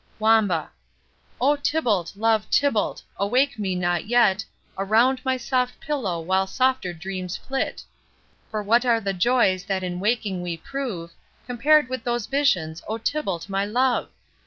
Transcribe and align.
Wamba. 0.17 0.71
O 1.39 1.55
Tybalt, 1.55 2.13
love, 2.15 2.49
Tybalt, 2.49 3.03
awake 3.17 3.59
me 3.59 3.75
not 3.75 4.07
yet, 4.07 4.43
Around 4.75 5.23
my 5.23 5.37
soft 5.37 5.79
pillow 5.79 6.19
while 6.19 6.47
softer 6.47 6.91
dreams 6.91 7.37
flit, 7.37 7.83
For 8.49 8.63
what 8.63 8.83
are 8.83 8.99
the 8.99 9.13
joys 9.13 9.65
that 9.65 9.83
in 9.83 9.99
waking 9.99 10.41
we 10.41 10.57
prove, 10.57 11.11
Compared 11.45 11.87
with 11.87 12.03
these 12.03 12.25
visions, 12.25 12.81
O, 12.87 12.97
Tybalt, 12.97 13.47
my 13.47 13.63
love? 13.63 14.09